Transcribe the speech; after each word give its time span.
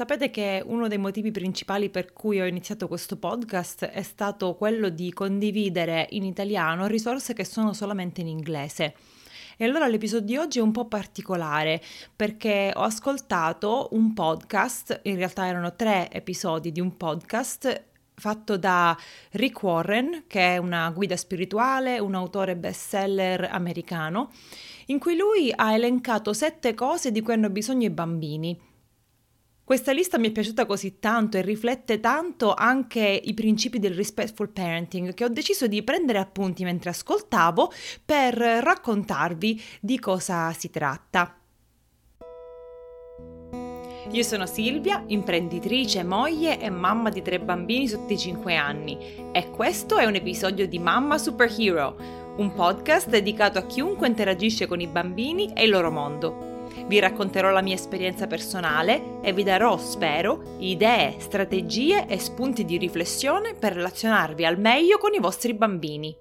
Sapete 0.00 0.30
che 0.30 0.62
uno 0.64 0.88
dei 0.88 0.96
motivi 0.96 1.30
principali 1.30 1.90
per 1.90 2.14
cui 2.14 2.40
ho 2.40 2.46
iniziato 2.46 2.88
questo 2.88 3.18
podcast 3.18 3.84
è 3.84 4.00
stato 4.00 4.54
quello 4.54 4.88
di 4.88 5.12
condividere 5.12 6.06
in 6.12 6.24
italiano 6.24 6.86
risorse 6.86 7.34
che 7.34 7.44
sono 7.44 7.74
solamente 7.74 8.22
in 8.22 8.26
inglese. 8.26 8.94
E 9.58 9.64
allora 9.66 9.86
l'episodio 9.86 10.24
di 10.24 10.36
oggi 10.38 10.58
è 10.58 10.62
un 10.62 10.72
po' 10.72 10.86
particolare 10.86 11.82
perché 12.16 12.72
ho 12.74 12.80
ascoltato 12.80 13.88
un 13.90 14.14
podcast, 14.14 15.00
in 15.02 15.16
realtà 15.16 15.46
erano 15.46 15.76
tre 15.76 16.10
episodi 16.10 16.72
di 16.72 16.80
un 16.80 16.96
podcast 16.96 17.84
fatto 18.14 18.56
da 18.56 18.96
Rick 19.32 19.62
Warren, 19.62 20.24
che 20.26 20.54
è 20.54 20.56
una 20.56 20.88
guida 20.92 21.16
spirituale, 21.18 21.98
un 21.98 22.14
autore 22.14 22.56
bestseller 22.56 23.50
americano, 23.52 24.30
in 24.86 24.98
cui 24.98 25.14
lui 25.14 25.52
ha 25.54 25.74
elencato 25.74 26.32
sette 26.32 26.72
cose 26.72 27.12
di 27.12 27.20
cui 27.20 27.34
hanno 27.34 27.50
bisogno 27.50 27.84
i 27.84 27.90
bambini 27.90 28.68
questa 29.70 29.92
lista 29.92 30.18
mi 30.18 30.26
è 30.26 30.32
piaciuta 30.32 30.66
così 30.66 30.98
tanto 30.98 31.36
e 31.36 31.42
riflette 31.42 32.00
tanto 32.00 32.54
anche 32.54 33.20
i 33.22 33.34
principi 33.34 33.78
del 33.78 33.94
respectful 33.94 34.48
parenting 34.48 35.14
che 35.14 35.22
ho 35.22 35.28
deciso 35.28 35.68
di 35.68 35.84
prendere 35.84 36.18
appunti 36.18 36.64
mentre 36.64 36.90
ascoltavo 36.90 37.70
per 38.04 38.34
raccontarvi 38.34 39.62
di 39.78 40.00
cosa 40.00 40.52
si 40.54 40.70
tratta. 40.70 41.38
Io 44.10 44.22
sono 44.24 44.46
Silvia, 44.46 45.04
imprenditrice, 45.06 46.02
moglie 46.02 46.58
e 46.58 46.68
mamma 46.68 47.10
di 47.10 47.22
tre 47.22 47.38
bambini 47.38 47.86
sotto 47.86 48.12
i 48.12 48.18
5 48.18 48.56
anni 48.56 48.98
e 49.30 49.50
questo 49.50 49.98
è 49.98 50.04
un 50.04 50.16
episodio 50.16 50.66
di 50.66 50.80
Mamma 50.80 51.16
Superhero, 51.16 52.34
un 52.38 52.52
podcast 52.54 53.08
dedicato 53.08 53.60
a 53.60 53.66
chiunque 53.66 54.08
interagisce 54.08 54.66
con 54.66 54.80
i 54.80 54.88
bambini 54.88 55.52
e 55.52 55.62
il 55.62 55.70
loro 55.70 55.92
mondo. 55.92 56.49
Vi 56.86 56.98
racconterò 56.98 57.50
la 57.50 57.62
mia 57.62 57.74
esperienza 57.74 58.26
personale 58.26 59.20
e 59.22 59.32
vi 59.32 59.42
darò, 59.42 59.76
spero, 59.78 60.56
idee, 60.58 61.16
strategie 61.18 62.06
e 62.06 62.18
spunti 62.18 62.64
di 62.64 62.78
riflessione 62.78 63.54
per 63.54 63.74
relazionarvi 63.74 64.44
al 64.44 64.58
meglio 64.58 64.98
con 64.98 65.14
i 65.14 65.20
vostri 65.20 65.54
bambini. 65.54 66.16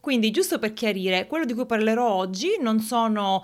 Quindi, 0.00 0.30
giusto 0.30 0.58
per 0.58 0.72
chiarire, 0.72 1.26
quello 1.26 1.44
di 1.44 1.54
cui 1.54 1.66
parlerò 1.66 2.08
oggi 2.08 2.56
non 2.60 2.80
sono 2.80 3.42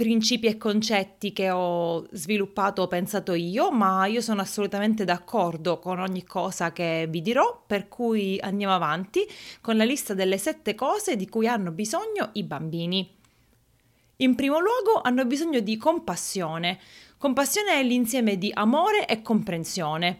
principi 0.00 0.46
e 0.46 0.56
concetti 0.56 1.30
che 1.32 1.50
ho 1.50 2.06
sviluppato 2.12 2.80
o 2.80 2.86
pensato 2.86 3.34
io, 3.34 3.70
ma 3.70 4.06
io 4.06 4.22
sono 4.22 4.40
assolutamente 4.40 5.04
d'accordo 5.04 5.78
con 5.78 5.98
ogni 5.98 6.24
cosa 6.24 6.72
che 6.72 7.06
vi 7.10 7.20
dirò, 7.20 7.64
per 7.66 7.88
cui 7.88 8.38
andiamo 8.40 8.72
avanti 8.72 9.28
con 9.60 9.76
la 9.76 9.84
lista 9.84 10.14
delle 10.14 10.38
sette 10.38 10.74
cose 10.74 11.16
di 11.16 11.28
cui 11.28 11.46
hanno 11.46 11.70
bisogno 11.70 12.30
i 12.32 12.44
bambini. 12.44 13.18
In 14.20 14.34
primo 14.34 14.58
luogo 14.58 15.00
hanno 15.02 15.24
bisogno 15.24 15.60
di 15.60 15.78
compassione. 15.78 16.78
Compassione 17.16 17.80
è 17.80 17.82
l'insieme 17.82 18.36
di 18.36 18.50
amore 18.52 19.06
e 19.06 19.22
comprensione. 19.22 20.18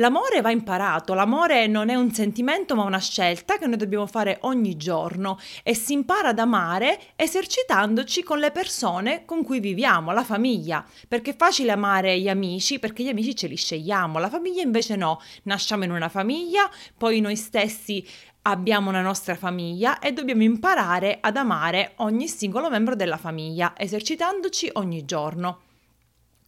L'amore 0.00 0.40
va 0.40 0.50
imparato, 0.50 1.12
l'amore 1.12 1.66
non 1.66 1.90
è 1.90 1.94
un 1.94 2.10
sentimento 2.10 2.74
ma 2.74 2.84
una 2.84 2.98
scelta 2.98 3.58
che 3.58 3.66
noi 3.66 3.76
dobbiamo 3.76 4.06
fare 4.06 4.38
ogni 4.42 4.78
giorno 4.78 5.38
e 5.62 5.74
si 5.74 5.92
impara 5.92 6.28
ad 6.28 6.38
amare 6.38 6.98
esercitandoci 7.16 8.22
con 8.22 8.38
le 8.38 8.50
persone 8.50 9.26
con 9.26 9.44
cui 9.44 9.60
viviamo, 9.60 10.12
la 10.12 10.24
famiglia, 10.24 10.82
perché 11.06 11.32
è 11.32 11.36
facile 11.36 11.72
amare 11.72 12.18
gli 12.18 12.30
amici 12.30 12.78
perché 12.78 13.02
gli 13.02 13.10
amici 13.10 13.36
ce 13.36 13.46
li 13.46 13.56
scegliamo, 13.56 14.18
la 14.18 14.30
famiglia 14.30 14.62
invece 14.62 14.96
no, 14.96 15.20
nasciamo 15.42 15.84
in 15.84 15.90
una 15.90 16.08
famiglia, 16.08 16.66
poi 16.96 17.20
noi 17.20 17.36
stessi 17.36 18.02
abbiamo 18.42 18.88
una 18.88 19.02
nostra 19.02 19.34
famiglia 19.34 19.98
e 19.98 20.14
dobbiamo 20.14 20.42
imparare 20.42 21.18
ad 21.20 21.36
amare 21.36 21.92
ogni 21.96 22.26
singolo 22.26 22.70
membro 22.70 22.96
della 22.96 23.18
famiglia, 23.18 23.74
esercitandoci 23.76 24.70
ogni 24.72 25.04
giorno. 25.04 25.68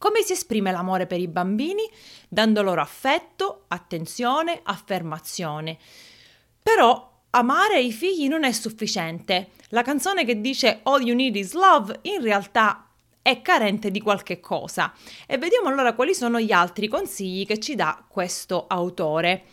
Come 0.03 0.23
si 0.23 0.33
esprime 0.33 0.73
l'amore 0.73 1.07
per 1.07 1.21
i 1.21 1.29
bambini? 1.29 1.89
Dando 2.29 2.61
loro 2.63 2.81
affetto, 2.81 3.67
attenzione, 3.69 4.59
affermazione. 4.65 5.79
Però 6.61 7.21
amare 7.31 7.81
i 7.81 7.93
figli 7.93 8.27
non 8.27 8.43
è 8.43 8.51
sufficiente. 8.51 9.51
La 9.69 9.83
canzone 9.83 10.25
che 10.25 10.41
dice 10.41 10.81
All 10.83 11.03
you 11.03 11.15
need 11.15 11.37
is 11.37 11.53
love 11.53 12.01
in 12.03 12.21
realtà 12.21 12.89
è 13.23 13.43
carente 13.43 13.93
di 13.93 14.01
qualche 14.01 14.41
cosa. 14.41 14.93
E 15.25 15.39
vediamo 15.39 15.69
allora 15.69 15.95
quali 15.95 16.17
sono 16.17 16.41
gli 16.41 16.51
altri 16.51 16.89
consigli 16.89 17.47
che 17.47 17.61
ci 17.61 17.77
dà 17.77 18.05
questo 18.09 18.67
autore. 18.67 19.45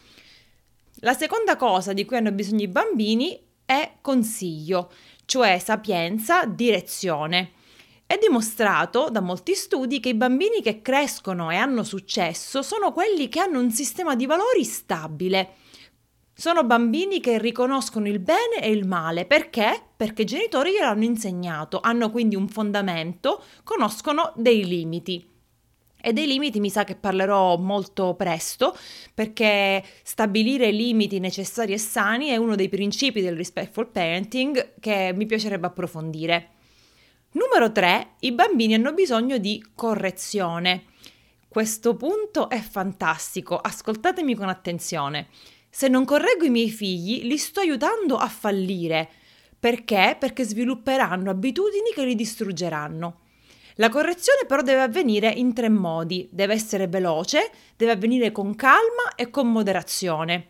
La 1.02 1.14
seconda 1.14 1.58
cosa 1.58 1.94
di 1.94 2.06
cui 2.06 2.18
hanno 2.18 2.32
bisogno 2.32 2.64
i 2.64 2.68
bambini 2.68 3.40
è 3.66 3.98
consiglio, 4.02 4.92
cioè 5.26 5.60
sapienza, 5.60 6.48
direzione. 6.48 7.58
È 8.10 8.18
dimostrato 8.20 9.10
da 9.12 9.22
molti 9.22 9.54
studi 9.54 10.00
che 10.00 10.10
i 10.10 10.16
bambini 10.16 10.64
che 10.64 10.82
crescono 10.82 11.52
e 11.52 11.58
hanno 11.58 11.84
successo 11.84 12.64
sono 12.64 12.92
quelli 12.92 13.30
che 13.30 13.40
hanno 13.40 13.60
un 13.60 13.70
sistema 13.70 14.16
di 14.16 14.26
valori 14.26 14.64
stabile. 14.64 15.50
Sono 16.34 16.64
bambini 16.64 17.20
che 17.20 17.38
riconoscono 17.38 18.08
il 18.08 18.18
bene 18.18 18.64
e 18.64 18.72
il 18.72 18.88
male. 18.88 19.28
Perché? 19.28 19.80
Perché 19.96 20.24
i 20.24 20.26
genitori 20.26 20.72
gliel'hanno 20.72 21.04
insegnato, 21.04 21.82
hanno 21.82 22.10
quindi 22.10 22.36
un 22.36 22.48
fondamento, 22.48 23.44
conoscono 23.64 24.34
dei 24.36 24.66
limiti. 24.66 25.24
E 26.02 26.12
dei 26.12 26.26
limiti 26.26 26.60
mi 26.60 26.72
sa 26.72 26.86
che 26.86 26.96
parlerò 26.96 27.58
molto 27.58 28.16
presto 28.16 28.76
perché 29.14 29.84
stabilire 30.02 30.72
limiti 30.72 31.20
necessari 31.20 31.74
e 31.74 31.78
sani 31.78 32.30
è 32.30 32.38
uno 32.38 32.56
dei 32.56 32.70
principi 32.70 33.22
del 33.22 33.36
respectful 33.36 33.86
parenting 33.86 34.80
che 34.80 35.12
mi 35.16 35.28
piacerebbe 35.28 35.68
approfondire. 35.68 36.54
Numero 37.32 37.72
3. 37.72 38.16
I 38.22 38.32
bambini 38.32 38.74
hanno 38.74 38.92
bisogno 38.92 39.38
di 39.38 39.64
correzione. 39.76 40.86
Questo 41.48 41.96
punto 41.96 42.50
è 42.50 42.60
fantastico, 42.60 43.56
ascoltatemi 43.56 44.34
con 44.34 44.50
attenzione. 44.50 45.28
Se 45.70 45.88
non 45.90 46.06
correggo 46.06 46.46
i 46.46 46.50
miei 46.50 46.72
figli, 46.72 47.28
li 47.28 47.38
sto 47.38 47.60
aiutando 47.60 48.18
a 48.18 48.28
fallire. 48.28 49.08
Perché? 49.60 50.18
Perché 50.20 50.44
svilupperanno 50.44 51.30
abitudini 51.30 51.92
che 51.94 52.04
li 52.04 52.16
distruggeranno. 52.16 53.20
La 53.76 53.90
correzione 53.90 54.46
però 54.48 54.64
deve 54.64 54.82
avvenire 54.82 55.30
in 55.30 55.54
tre 55.54 55.70
modi. 55.70 56.28
Deve 56.32 56.56
essere 56.56 56.88
veloce, 56.88 57.52
deve 57.78 57.92
avvenire 57.92 58.32
con 58.32 58.56
calma 58.56 59.14
e 59.16 59.30
con 59.30 59.52
moderazione. 59.52 60.48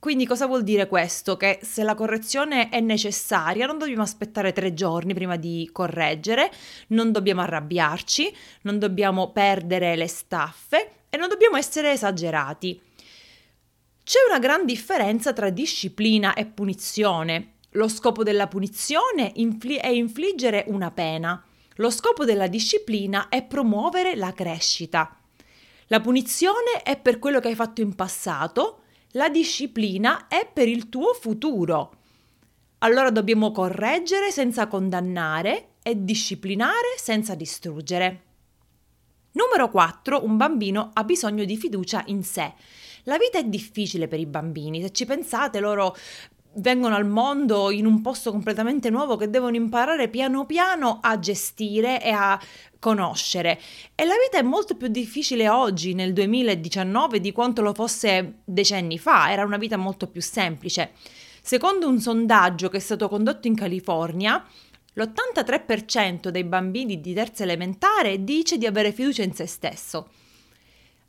Quindi 0.00 0.24
cosa 0.26 0.46
vuol 0.46 0.62
dire 0.62 0.88
questo? 0.88 1.36
Che 1.36 1.58
se 1.62 1.82
la 1.82 1.94
correzione 1.94 2.70
è 2.70 2.80
necessaria 2.80 3.66
non 3.66 3.76
dobbiamo 3.76 4.00
aspettare 4.00 4.54
tre 4.54 4.72
giorni 4.72 5.12
prima 5.12 5.36
di 5.36 5.68
correggere, 5.70 6.50
non 6.88 7.12
dobbiamo 7.12 7.42
arrabbiarci, 7.42 8.34
non 8.62 8.78
dobbiamo 8.78 9.30
perdere 9.30 9.96
le 9.96 10.08
staffe 10.08 10.92
e 11.10 11.18
non 11.18 11.28
dobbiamo 11.28 11.58
essere 11.58 11.92
esagerati. 11.92 12.80
C'è 14.02 14.18
una 14.26 14.38
gran 14.38 14.64
differenza 14.64 15.34
tra 15.34 15.50
disciplina 15.50 16.32
e 16.32 16.46
punizione. 16.46 17.56
Lo 17.72 17.86
scopo 17.86 18.22
della 18.22 18.48
punizione 18.48 19.32
è 19.32 19.88
infliggere 19.88 20.64
una 20.68 20.90
pena. 20.92 21.44
Lo 21.74 21.90
scopo 21.90 22.24
della 22.24 22.46
disciplina 22.46 23.28
è 23.28 23.44
promuovere 23.44 24.16
la 24.16 24.32
crescita. 24.32 25.14
La 25.88 26.00
punizione 26.00 26.82
è 26.82 26.96
per 26.96 27.18
quello 27.18 27.38
che 27.38 27.48
hai 27.48 27.54
fatto 27.54 27.82
in 27.82 27.94
passato, 27.94 28.79
la 29.12 29.28
disciplina 29.28 30.28
è 30.28 30.48
per 30.52 30.68
il 30.68 30.88
tuo 30.88 31.14
futuro. 31.14 31.94
Allora 32.78 33.10
dobbiamo 33.10 33.50
correggere 33.50 34.30
senza 34.30 34.68
condannare 34.68 35.70
e 35.82 36.04
disciplinare 36.04 36.94
senza 36.96 37.34
distruggere. 37.34 38.22
Numero 39.32 39.68
4. 39.68 40.24
Un 40.24 40.36
bambino 40.36 40.90
ha 40.92 41.04
bisogno 41.04 41.44
di 41.44 41.56
fiducia 41.56 42.04
in 42.06 42.22
sé. 42.22 42.52
La 43.04 43.18
vita 43.18 43.38
è 43.38 43.44
difficile 43.44 44.08
per 44.08 44.20
i 44.20 44.26
bambini, 44.26 44.80
se 44.80 44.92
ci 44.92 45.06
pensate 45.06 45.58
loro 45.58 45.96
vengono 46.54 46.96
al 46.96 47.06
mondo 47.06 47.70
in 47.70 47.86
un 47.86 48.00
posto 48.00 48.30
completamente 48.30 48.90
nuovo 48.90 49.16
che 49.16 49.30
devono 49.30 49.56
imparare 49.56 50.08
piano 50.08 50.46
piano 50.46 50.98
a 51.00 51.18
gestire 51.18 52.02
e 52.02 52.10
a 52.10 52.40
conoscere. 52.78 53.60
E 53.94 54.04
la 54.04 54.14
vita 54.22 54.38
è 54.38 54.42
molto 54.42 54.76
più 54.76 54.88
difficile 54.88 55.48
oggi, 55.48 55.94
nel 55.94 56.12
2019, 56.12 57.20
di 57.20 57.32
quanto 57.32 57.62
lo 57.62 57.72
fosse 57.74 58.40
decenni 58.44 58.98
fa. 58.98 59.30
Era 59.30 59.44
una 59.44 59.58
vita 59.58 59.76
molto 59.76 60.08
più 60.08 60.20
semplice. 60.20 60.92
Secondo 61.42 61.88
un 61.88 62.00
sondaggio 62.00 62.68
che 62.68 62.78
è 62.78 62.80
stato 62.80 63.08
condotto 63.08 63.46
in 63.46 63.54
California, 63.54 64.44
l'83% 64.94 66.28
dei 66.28 66.44
bambini 66.44 67.00
di 67.00 67.14
terza 67.14 67.44
elementare 67.44 68.24
dice 68.24 68.58
di 68.58 68.66
avere 68.66 68.92
fiducia 68.92 69.22
in 69.22 69.34
se 69.34 69.46
stesso. 69.46 70.08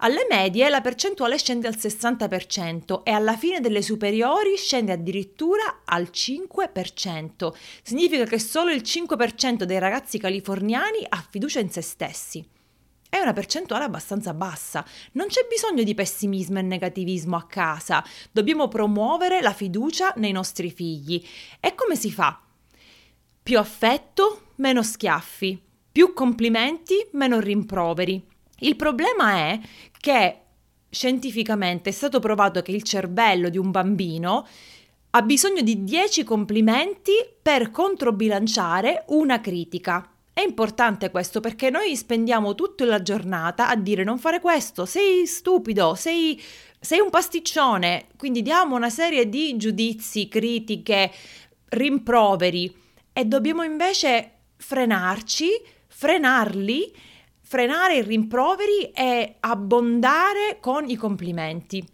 Alle 0.04 0.26
medie 0.28 0.68
la 0.70 0.82
percentuale 0.82 1.38
scende 1.38 1.68
al 1.68 1.76
60% 1.78 3.04
e 3.04 3.12
alla 3.12 3.38
fine 3.38 3.60
delle 3.60 3.84
superiori 3.84 4.58
scende 4.58 4.94
addirittura 4.94 5.82
al 5.86 6.10
5%. 6.12 7.54
Significa 7.84 8.24
che 8.24 8.40
solo 8.40 8.72
il 8.72 8.82
5% 8.82 9.62
dei 9.62 9.78
ragazzi 9.78 10.18
californiani 10.18 11.06
ha 11.08 11.24
fiducia 11.30 11.60
in 11.60 11.70
se 11.70 11.82
stessi. 11.82 12.44
È 13.08 13.20
una 13.20 13.34
percentuale 13.34 13.84
abbastanza 13.84 14.34
bassa. 14.34 14.84
Non 15.12 15.28
c'è 15.28 15.46
bisogno 15.48 15.84
di 15.84 15.94
pessimismo 15.94 16.58
e 16.58 16.64
negativismo 16.64 17.36
a 17.36 17.46
casa. 17.46 18.04
Dobbiamo 18.32 18.68
promuovere 18.70 19.40
la 19.42 19.54
fiducia 19.54 20.14
nei 20.16 20.32
nostri 20.32 20.72
figli. 20.72 21.24
E 21.60 21.76
come 21.76 21.96
si 21.96 22.12
fa? 22.12 22.42
Più 23.44 23.60
affetto, 23.60 24.54
meno 24.56 24.82
schiaffi. 24.82 25.62
Più 25.92 26.14
complimenti, 26.14 27.08
meno 27.12 27.40
rimproveri 27.40 28.30
Il 28.64 28.76
problema 28.76 29.34
è 29.34 29.60
che 30.00 30.38
scientificamente 30.90 31.90
è 31.90 31.94
stato 31.94 32.20
provato 32.20 32.62
che 32.62 32.72
il 32.72 32.84
cervello 32.84 33.50
di 33.50 33.58
un 33.58 33.72
bambino 33.72 34.46
ha 35.12 35.22
bisogno 35.24 35.62
di 35.62 35.84
10 35.84 36.24
complimenti 36.24 37.12
per 37.42 37.72
controbilanciare 37.72 39.06
una 39.08 39.42
critica. 39.42 40.08
È 40.32 40.42
importante 40.42 41.10
questo 41.10 41.40
perché 41.40 41.70
noi 41.70 41.96
spendiamo 41.96 42.54
tutta 42.56 42.86
la 42.86 43.02
giornata 43.02 43.68
a 43.68 43.76
dire 43.76 44.04
non 44.04 44.20
fare 44.20 44.40
questo, 44.40 44.86
sei 44.86 45.26
stupido, 45.26 45.96
sei, 45.96 46.40
sei 46.80 47.00
un 47.00 47.10
pasticcione, 47.10 48.08
quindi 48.16 48.42
diamo 48.42 48.76
una 48.76 48.90
serie 48.90 49.28
di 49.28 49.58
giudizi, 49.58 50.28
critiche, 50.28 51.12
rimproveri 51.70 52.74
e 53.12 53.26
dobbiamo 53.26 53.64
invece 53.64 54.32
frenarci, 54.56 55.50
frenarli 55.88 57.10
frenare 57.52 57.98
i 57.98 58.02
rimproveri 58.02 58.92
e 58.94 59.36
abbondare 59.42 60.60
con 60.62 60.90
i 60.90 60.96
complimenti. 60.96 61.86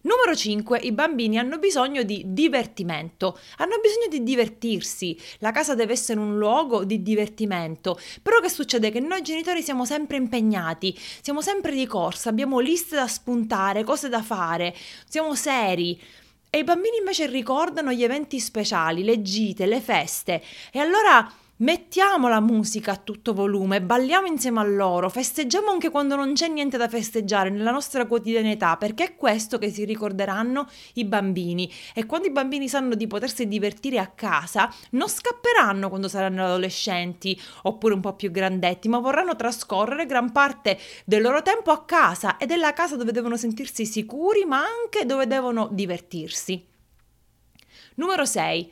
Numero 0.00 0.34
5. 0.34 0.78
I 0.78 0.92
bambini 0.92 1.36
hanno 1.36 1.58
bisogno 1.58 2.02
di 2.04 2.22
divertimento, 2.28 3.38
hanno 3.58 3.76
bisogno 3.82 4.06
di 4.08 4.22
divertirsi. 4.22 5.14
La 5.40 5.52
casa 5.52 5.74
deve 5.74 5.92
essere 5.92 6.20
un 6.20 6.38
luogo 6.38 6.84
di 6.84 7.02
divertimento. 7.02 8.00
Però 8.22 8.40
che 8.40 8.48
succede? 8.48 8.90
Che 8.90 8.98
noi 8.98 9.20
genitori 9.20 9.60
siamo 9.60 9.84
sempre 9.84 10.16
impegnati, 10.16 10.98
siamo 11.20 11.42
sempre 11.42 11.74
di 11.74 11.84
corsa, 11.84 12.30
abbiamo 12.30 12.58
liste 12.58 12.96
da 12.96 13.06
spuntare, 13.06 13.84
cose 13.84 14.08
da 14.08 14.22
fare, 14.22 14.74
siamo 15.06 15.34
seri. 15.34 16.00
E 16.48 16.58
i 16.60 16.64
bambini 16.64 16.96
invece 16.96 17.26
ricordano 17.26 17.92
gli 17.92 18.02
eventi 18.02 18.40
speciali, 18.40 19.04
le 19.04 19.20
gite, 19.20 19.66
le 19.66 19.82
feste. 19.82 20.42
E 20.72 20.78
allora 20.78 21.30
Mettiamo 21.58 22.28
la 22.28 22.40
musica 22.40 22.92
a 22.92 22.96
tutto 22.96 23.32
volume, 23.32 23.80
balliamo 23.80 24.26
insieme 24.26 24.60
a 24.60 24.62
loro, 24.62 25.08
festeggiamo 25.08 25.70
anche 25.70 25.88
quando 25.88 26.14
non 26.14 26.34
c'è 26.34 26.48
niente 26.48 26.76
da 26.76 26.86
festeggiare 26.86 27.48
nella 27.48 27.70
nostra 27.70 28.04
quotidianità, 28.04 28.76
perché 28.76 29.04
è 29.04 29.16
questo 29.16 29.56
che 29.56 29.70
si 29.70 29.86
ricorderanno 29.86 30.68
i 30.96 31.06
bambini. 31.06 31.72
E 31.94 32.04
quando 32.04 32.26
i 32.26 32.30
bambini 32.30 32.68
sanno 32.68 32.94
di 32.94 33.06
potersi 33.06 33.48
divertire 33.48 33.98
a 33.98 34.08
casa, 34.08 34.70
non 34.90 35.08
scapperanno 35.08 35.88
quando 35.88 36.08
saranno 36.08 36.44
adolescenti 36.44 37.40
oppure 37.62 37.94
un 37.94 38.00
po' 38.02 38.12
più 38.12 38.30
grandetti, 38.30 38.88
ma 38.88 38.98
vorranno 38.98 39.34
trascorrere 39.34 40.04
gran 40.04 40.32
parte 40.32 40.78
del 41.06 41.22
loro 41.22 41.40
tempo 41.40 41.70
a 41.70 41.86
casa 41.86 42.36
ed 42.36 42.50
è 42.50 42.56
la 42.56 42.74
casa 42.74 42.96
dove 42.96 43.12
devono 43.12 43.38
sentirsi 43.38 43.86
sicuri, 43.86 44.44
ma 44.44 44.58
anche 44.58 45.06
dove 45.06 45.26
devono 45.26 45.70
divertirsi. 45.72 46.62
Numero 47.94 48.26
6. 48.26 48.70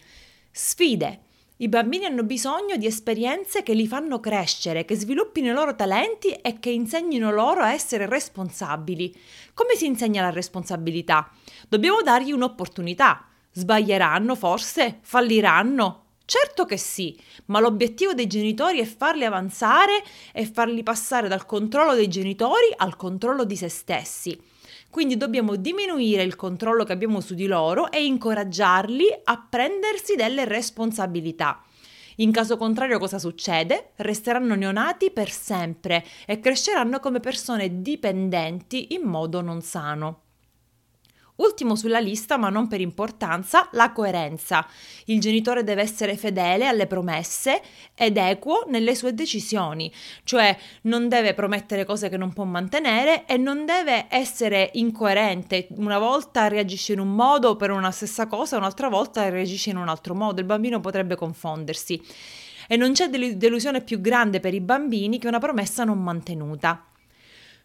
Sfide. 0.50 1.23
I 1.56 1.68
bambini 1.68 2.04
hanno 2.04 2.24
bisogno 2.24 2.76
di 2.76 2.86
esperienze 2.86 3.62
che 3.62 3.74
li 3.74 3.86
fanno 3.86 4.18
crescere, 4.18 4.84
che 4.84 4.96
sviluppino 4.96 5.50
i 5.50 5.54
loro 5.54 5.76
talenti 5.76 6.30
e 6.30 6.58
che 6.58 6.70
insegnino 6.70 7.30
loro 7.30 7.62
a 7.62 7.72
essere 7.72 8.06
responsabili. 8.08 9.16
Come 9.54 9.76
si 9.76 9.86
insegna 9.86 10.22
la 10.22 10.30
responsabilità? 10.30 11.30
Dobbiamo 11.68 12.02
dargli 12.02 12.32
un'opportunità. 12.32 13.28
Sbaglieranno 13.52 14.34
forse? 14.34 14.98
Falliranno? 15.02 16.03
Certo 16.26 16.64
che 16.64 16.78
sì, 16.78 17.18
ma 17.46 17.60
l'obiettivo 17.60 18.14
dei 18.14 18.26
genitori 18.26 18.80
è 18.80 18.84
farli 18.86 19.24
avanzare 19.24 20.02
e 20.32 20.46
farli 20.46 20.82
passare 20.82 21.28
dal 21.28 21.44
controllo 21.44 21.94
dei 21.94 22.08
genitori 22.08 22.72
al 22.76 22.96
controllo 22.96 23.44
di 23.44 23.56
se 23.56 23.68
stessi. 23.68 24.40
Quindi 24.88 25.18
dobbiamo 25.18 25.56
diminuire 25.56 26.22
il 26.22 26.36
controllo 26.36 26.84
che 26.84 26.92
abbiamo 26.92 27.20
su 27.20 27.34
di 27.34 27.46
loro 27.46 27.90
e 27.90 28.04
incoraggiarli 28.04 29.06
a 29.24 29.46
prendersi 29.50 30.14
delle 30.14 30.46
responsabilità. 30.46 31.62
In 32.18 32.30
caso 32.30 32.56
contrario 32.56 32.98
cosa 32.98 33.18
succede? 33.18 33.90
Resteranno 33.96 34.54
neonati 34.54 35.10
per 35.10 35.30
sempre 35.30 36.04
e 36.26 36.38
cresceranno 36.38 37.00
come 37.00 37.20
persone 37.20 37.82
dipendenti 37.82 38.94
in 38.94 39.02
modo 39.02 39.40
non 39.40 39.60
sano. 39.60 40.23
Ultimo 41.36 41.74
sulla 41.74 41.98
lista, 41.98 42.36
ma 42.36 42.48
non 42.48 42.68
per 42.68 42.80
importanza, 42.80 43.68
la 43.72 43.90
coerenza. 43.90 44.64
Il 45.06 45.18
genitore 45.20 45.64
deve 45.64 45.82
essere 45.82 46.16
fedele 46.16 46.68
alle 46.68 46.86
promesse 46.86 47.60
ed 47.96 48.16
equo 48.16 48.64
nelle 48.68 48.94
sue 48.94 49.14
decisioni, 49.14 49.92
cioè 50.22 50.56
non 50.82 51.08
deve 51.08 51.34
promettere 51.34 51.84
cose 51.84 52.08
che 52.08 52.16
non 52.16 52.32
può 52.32 52.44
mantenere 52.44 53.26
e 53.26 53.36
non 53.36 53.66
deve 53.66 54.06
essere 54.10 54.70
incoerente. 54.74 55.66
Una 55.70 55.98
volta 55.98 56.46
reagisce 56.46 56.92
in 56.92 57.00
un 57.00 57.12
modo 57.12 57.56
per 57.56 57.72
una 57.72 57.90
stessa 57.90 58.28
cosa, 58.28 58.56
un'altra 58.56 58.88
volta 58.88 59.28
reagisce 59.28 59.70
in 59.70 59.76
un 59.76 59.88
altro 59.88 60.14
modo. 60.14 60.38
Il 60.38 60.46
bambino 60.46 60.78
potrebbe 60.78 61.16
confondersi. 61.16 62.00
E 62.68 62.76
non 62.76 62.92
c'è 62.92 63.08
delusione 63.08 63.82
più 63.82 64.00
grande 64.00 64.38
per 64.38 64.54
i 64.54 64.60
bambini 64.60 65.18
che 65.18 65.26
una 65.26 65.40
promessa 65.40 65.82
non 65.82 66.00
mantenuta. 66.00 66.86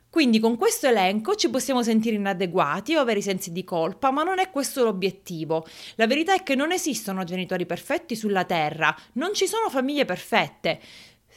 Quindi 0.09 0.39
con 0.39 0.57
questo 0.57 0.88
elenco 0.88 1.35
ci 1.35 1.51
possiamo 1.51 1.83
sentire 1.83 2.15
inadeguati 2.15 2.95
o 2.95 3.00
avere 3.00 3.21
sensi 3.21 3.51
di 3.51 3.63
colpa, 3.63 4.09
ma 4.09 4.23
non 4.23 4.39
è 4.39 4.50
questo 4.50 4.83
l'obiettivo. 4.83 5.67
La 5.95 6.07
verità 6.07 6.33
è 6.33 6.41
che 6.41 6.56
non 6.56 6.71
esistono 6.71 7.23
genitori 7.23 7.67
perfetti 7.67 8.15
sulla 8.15 8.44
Terra, 8.44 8.95
non 9.13 9.35
ci 9.35 9.45
sono 9.45 9.69
famiglie 9.69 10.06
perfette. 10.06 10.79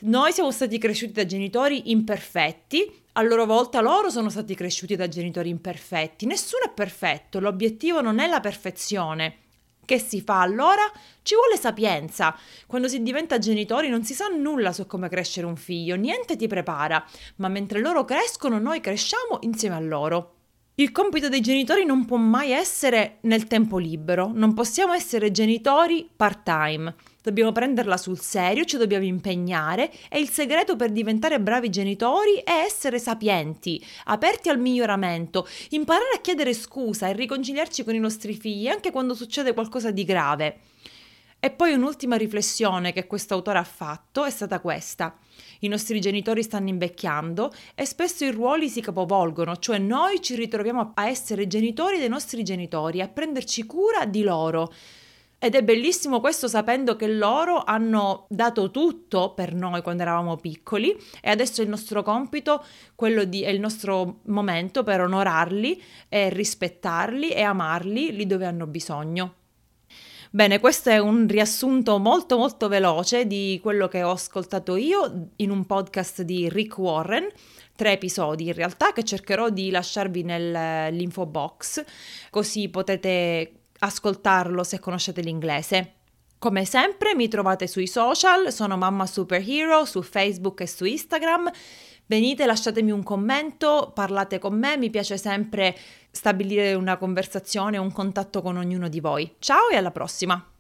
Noi 0.01 0.33
siamo 0.33 0.51
stati 0.51 0.79
cresciuti 0.79 1.13
da 1.13 1.27
genitori 1.27 1.91
imperfetti, 1.91 3.01
a 3.13 3.23
loro 3.23 3.45
volta 3.45 3.83
loro 3.83 4.09
sono 4.09 4.31
stati 4.31 4.55
cresciuti 4.55 4.97
da 4.97 5.07
genitori 5.07 5.51
imperfetti. 5.51 6.25
Nessuno 6.25 6.65
è 6.65 6.71
perfetto, 6.71 7.41
l'obiettivo 7.41 8.01
non 8.01 8.21
è 8.21 8.27
la 8.27 8.41
perfezione. 8.41 9.42
Che 9.85 9.99
si 9.99 10.21
fa 10.21 10.41
allora? 10.41 10.83
Ci 11.23 11.35
vuole 11.35 11.57
sapienza. 11.57 12.37
Quando 12.67 12.89
si 12.89 13.03
diventa 13.03 13.39
genitori 13.39 13.89
non 13.89 14.05
si 14.05 14.15
sa 14.15 14.29
nulla 14.29 14.73
su 14.73 14.87
come 14.87 15.09
crescere 15.09 15.47
un 15.47 15.57
figlio, 15.57 15.97
niente 15.97 16.37
ti 16.37 16.47
prepara, 16.47 17.05
ma 17.37 17.49
mentre 17.49 17.81
loro 17.81 18.05
crescono 18.05 18.59
noi 18.59 18.81
cresciamo 18.81 19.39
insieme 19.41 19.75
a 19.75 19.81
loro. 19.81 20.37
Il 20.77 20.91
compito 20.91 21.29
dei 21.29 21.43
genitori 21.43 21.85
non 21.85 22.07
può 22.07 22.17
mai 22.17 22.51
essere 22.51 23.19
nel 23.23 23.47
tempo 23.47 23.77
libero, 23.77 24.31
non 24.33 24.55
possiamo 24.55 24.95
essere 24.95 25.31
genitori 25.31 26.09
part-time. 26.17 26.95
Dobbiamo 27.21 27.53
prenderla 27.53 27.99
sul 27.99 28.19
serio, 28.19 28.65
ci 28.65 28.79
dobbiamo 28.79 29.05
impegnare 29.05 29.93
e 30.09 30.19
il 30.19 30.31
segreto 30.31 30.75
per 30.75 30.91
diventare 30.91 31.41
bravi 31.41 31.69
genitori 31.69 32.41
è 32.43 32.63
essere 32.65 32.99
sapienti, 32.99 33.85
aperti 34.05 34.49
al 34.49 34.59
miglioramento, 34.59 35.47
imparare 35.71 36.17
a 36.17 36.21
chiedere 36.23 36.55
scusa 36.55 37.07
e 37.07 37.13
riconciliarci 37.13 37.85
con 37.85 37.95
i 37.95 38.01
nostri 38.01 38.33
figli 38.33 38.67
anche 38.67 38.91
quando 38.91 39.13
succede 39.13 39.53
qualcosa 39.53 39.91
di 39.91 40.05
grave. 40.05 40.61
E 41.45 41.51
poi 41.51 41.73
un'ultima 41.73 42.15
riflessione 42.15 42.93
che 42.93 43.09
questo 43.09 43.35
autore 43.35 43.59
ha 43.59 43.65
fatto 43.65 44.25
è 44.25 44.31
stata 44.31 44.61
questa. 44.61 45.19
I 45.63 45.67
nostri 45.67 46.01
genitori 46.01 46.41
stanno 46.45 46.69
invecchiando 46.69 47.53
e 47.75 47.85
spesso 47.85 48.25
i 48.25 48.31
ruoli 48.31 48.69
si 48.69 48.81
capovolgono, 48.81 49.57
cioè 49.57 49.79
noi 49.79 50.21
ci 50.21 50.37
ritroviamo 50.37 50.93
a 50.95 51.09
essere 51.09 51.49
genitori 51.49 51.99
dei 51.99 52.09
nostri 52.09 52.45
genitori, 52.45 53.01
a 53.01 53.09
prenderci 53.09 53.67
cura 53.67 54.07
di 54.07 54.23
loro. 54.23 54.73
Ed 55.37 55.57
è 55.57 55.65
bellissimo 55.65 56.21
questo 56.21 56.47
sapendo 56.47 56.95
che 56.95 57.09
loro 57.09 57.65
hanno 57.65 58.27
dato 58.29 58.71
tutto 58.71 59.35
per 59.35 59.53
noi 59.53 59.83
quando 59.83 60.03
eravamo 60.03 60.37
piccoli 60.37 60.97
e 61.21 61.29
adesso 61.29 61.61
è 61.61 61.65
il 61.65 61.71
nostro 61.71 62.05
compito, 62.05 62.65
quello 62.95 63.25
di, 63.25 63.43
è 63.43 63.49
il 63.49 63.59
nostro 63.59 64.21
momento 64.27 64.85
per 64.85 65.01
onorarli 65.01 65.83
e 66.09 66.29
rispettarli 66.29 67.31
e 67.31 67.43
amarli 67.43 68.15
lì 68.15 68.27
dove 68.29 68.47
hanno 68.47 68.69
bisogno. 68.69 69.35
Bene, 70.35 70.61
questo 70.61 70.89
è 70.89 70.97
un 70.97 71.29
riassunto 71.29 71.99
molto 71.99 72.39
molto 72.39 72.67
veloce 72.67 73.27
di 73.27 73.59
quello 73.63 73.87
che 73.87 74.03
ho 74.03 74.13
ascoltato 74.13 74.77
io 74.77 75.29
in 75.37 75.51
un 75.51 75.67
podcast 75.67 76.23
di 76.23 76.49
Rick 76.49 76.79
Warren, 76.79 77.29
tre 77.77 77.93
episodi 77.93 78.47
in 78.47 78.55
realtà 78.55 78.95
che 78.95 79.05
cercherò 79.05 79.51
di 79.51 79.71
lasciarvi 79.71 80.23
nell'info 80.23 81.27
box, 81.27 81.85
così 82.31 82.71
potete 82.71 83.65
ascoltarlo 83.81 84.65
se 84.65 84.81
conoscete 84.81 85.21
l'inglese. 85.21 85.97
Come 86.39 86.65
sempre 86.65 87.15
mi 87.15 87.29
trovate 87.29 87.67
sui 87.67 87.87
social, 87.87 88.51
sono 88.51 88.79
Mamma 88.79 89.05
Superhero 89.05 89.85
su 89.85 90.01
Facebook 90.01 90.63
e 90.63 90.67
su 90.67 90.87
Instagram. 90.87 91.51
Venite, 92.07 92.45
lasciatemi 92.45 92.91
un 92.91 93.03
commento, 93.03 93.91
parlate 93.95 94.39
con 94.39 94.59
me, 94.59 94.77
mi 94.77 94.91
piace 94.91 95.17
sempre 95.17 95.77
stabilire 96.11 96.75
una 96.75 96.97
conversazione, 96.97 97.79
un 97.79 97.93
contatto 97.93 98.43
con 98.43 98.57
ognuno 98.57 98.89
di 98.89 99.01
voi. 99.01 99.37
Ciao 99.39 99.69
e 99.71 99.77
alla 99.77 99.93
prossima! 99.93 100.52